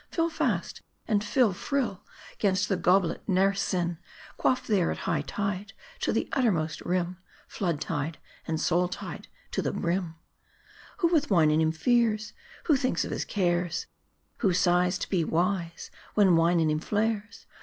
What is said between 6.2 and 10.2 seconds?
uttermost rim: Flood tide, and soul tide to the brim!